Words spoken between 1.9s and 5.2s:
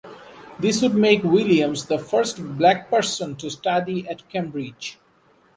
first black person to study at Cambridge.